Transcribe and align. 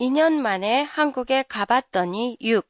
2년 0.00 0.32
만에 0.32 0.82
한국에 0.82 1.44
가봤더니 1.44 2.38
6. 2.40 2.68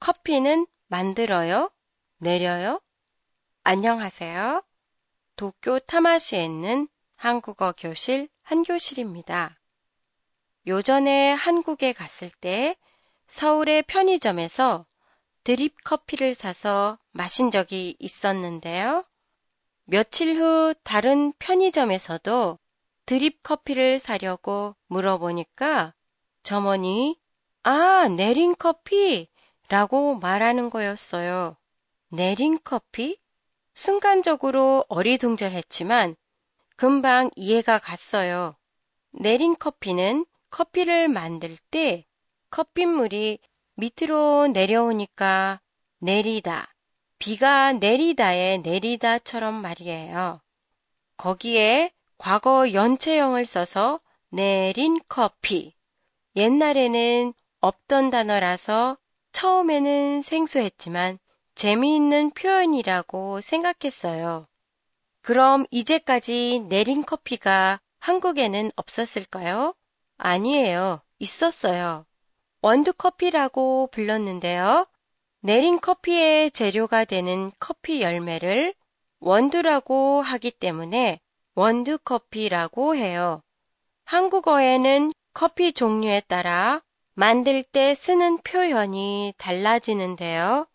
커피는 0.00 0.66
만들어요? 0.86 1.70
내려요? 2.16 2.80
안녕하세요. 3.62 4.64
도쿄 5.36 5.78
타마시에 5.80 6.42
있는 6.42 6.88
한국어 7.14 7.72
교실 7.76 8.28
한교실입니다. 8.42 9.58
요전에 10.66 11.32
한국에 11.32 11.92
갔을 11.92 12.30
때 12.30 12.76
서울의 13.26 13.82
편의점에서 13.82 14.86
드립 15.44 15.76
커피를 15.84 16.34
사서 16.34 16.98
마신 17.10 17.50
적이 17.50 17.96
있었는데요. 17.98 19.04
며칠 19.84 20.40
후 20.40 20.74
다른 20.84 21.34
편의점에서도 21.38 22.58
드립 23.04 23.42
커피를 23.42 23.98
사려고 23.98 24.74
물어보니까 24.86 25.92
점원이 26.42 27.18
아, 27.62 28.08
내린 28.08 28.54
커피? 28.56 29.28
라고 29.68 30.16
말하는 30.16 30.70
거였어요. 30.70 31.56
내린 32.08 32.58
커피? 32.62 33.18
순간적으로 33.74 34.84
어리둥절했지만 34.88 36.16
금방 36.76 37.30
이해가 37.36 37.78
갔어요. 37.78 38.56
내린 39.12 39.56
커피는 39.56 40.26
커피를 40.50 41.08
만들 41.08 41.56
때 41.70 42.04
커피물이 42.50 43.38
밑으로 43.74 44.48
내려오니까 44.48 45.60
내리다, 45.98 46.74
비가 47.18 47.72
내리다에 47.72 48.58
내리다처럼 48.58 49.54
말이에요. 49.54 50.40
거기에 51.16 51.92
과거 52.18 52.72
연체형을 52.72 53.46
써서 53.46 54.00
내린 54.28 55.00
커피. 55.08 55.74
옛날에는 56.36 57.34
없던 57.60 58.10
단어라서 58.10 58.96
처음에는 59.32 60.22
생소했지만 60.22 61.18
재미있는 61.54 62.30
표현이라고 62.30 63.40
생각했어요. 63.40 64.46
그럼 65.20 65.64
이제까지 65.70 66.66
내린 66.68 67.04
커피가 67.04 67.80
한국에는 68.00 68.72
없었을까요? 68.76 69.74
아니에요. 70.16 71.02
있었어요. 71.18 72.04
원두 72.60 72.92
커피라고 72.92 73.88
불렀는데요. 73.92 74.86
내린 75.40 75.80
커피의 75.80 76.50
재료가 76.50 77.04
되는 77.04 77.52
커피 77.58 78.02
열매를 78.02 78.74
원두라고 79.20 80.22
하기 80.22 80.50
때문에 80.52 81.20
원두 81.54 81.98
커피라고 81.98 82.96
해요. 82.96 83.42
한국어에는 84.04 85.12
커피 85.34 85.72
종류에 85.72 86.22
따라 86.28 86.82
만들 87.14 87.62
때 87.62 87.94
쓰는 87.94 88.38
표현이 88.38 89.34
달라지는데요. 89.36 90.66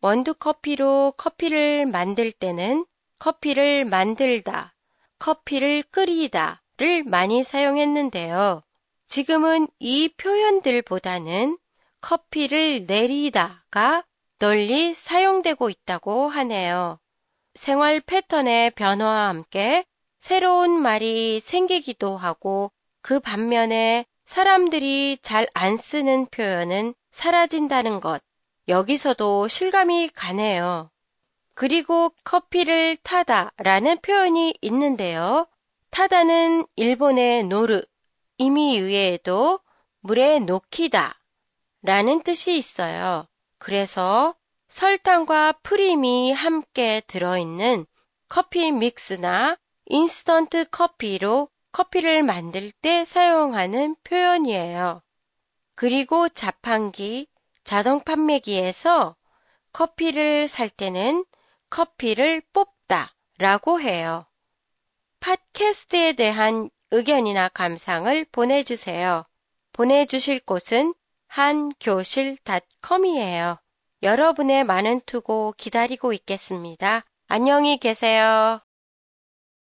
원두 0.00 0.34
커피로 0.34 1.12
커피를 1.16 1.86
만들 1.86 2.30
때는 2.32 2.86
커피를 3.18 3.84
만들다, 3.84 4.74
커피를 5.18 5.82
끓이다를 5.82 7.04
많이 7.04 7.42
사용했는데요. 7.42 8.62
지금은 9.06 9.68
이 9.78 10.08
표현들보다는 10.16 11.58
커피를 12.00 12.84
내리다가 12.86 14.04
널리 14.38 14.92
사용되고 14.94 15.70
있다고 15.70 16.28
하네요. 16.28 16.98
생활 17.54 18.00
패턴의 18.00 18.72
변화와 18.72 19.28
함께 19.28 19.84
새로운 20.18 20.72
말이 20.72 21.40
생기기도 21.40 22.16
하고 22.16 22.70
그 23.06 23.20
반면에 23.20 24.04
사람들이 24.24 25.18
잘 25.22 25.46
안 25.54 25.76
쓰는 25.76 26.26
표현은 26.26 26.92
사라진다는 27.12 28.00
것. 28.00 28.20
여기서도 28.66 29.46
실감이 29.46 30.08
가네요. 30.08 30.90
그리고 31.54 32.12
커피를 32.24 32.96
타다 32.96 33.52
라는 33.58 34.00
표현이 34.00 34.58
있는데요. 34.60 35.46
타다는 35.90 36.66
일본의 36.74 37.44
노르, 37.44 37.80
이미 38.38 38.80
위에도 38.80 39.60
물에 40.00 40.40
녹히다 40.40 41.14
라는 41.82 42.24
뜻이 42.24 42.56
있어요. 42.56 43.28
그래서 43.58 44.34
설탕과 44.66 45.60
프림이 45.62 46.32
함께 46.32 47.02
들어있는 47.06 47.86
커피 48.28 48.72
믹스나 48.72 49.58
인스턴트 49.84 50.70
커피로 50.72 51.50
커피를 51.76 52.22
만들 52.22 52.70
때 52.70 53.04
사용하는 53.04 53.96
표현이에요. 54.02 55.02
그리고 55.74 56.30
자판기, 56.30 57.28
자동 57.64 58.02
판매기에서 58.02 59.14
커피를 59.74 60.48
살 60.48 60.70
때는 60.70 61.26
커피를 61.68 62.40
뽑다 62.54 63.12
라고 63.36 63.78
해요. 63.78 64.24
팟캐스트에 65.20 66.14
대한 66.14 66.70
의견이나 66.92 67.50
감상을 67.50 68.24
보내주세요. 68.32 69.26
보내주실 69.74 70.46
곳은 70.46 70.94
한교실닷컴이에요. 71.26 73.58
여러분의 74.02 74.64
많은 74.64 75.02
투고 75.04 75.52
기다리고 75.58 76.14
있겠습니다. 76.14 77.04
안녕히 77.28 77.76
계세요. 77.76 78.65